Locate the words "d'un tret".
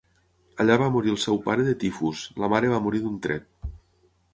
3.09-3.51